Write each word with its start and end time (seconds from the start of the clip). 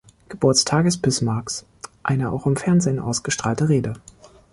Geburtstages 0.29 0.97
Bismarcks“ 0.97 1.63
eine 2.01 2.31
auch 2.31 2.47
im 2.47 2.55
Fernsehen 2.57 2.97
ausgestrahlte 2.97 3.69
Rede. 3.69 3.93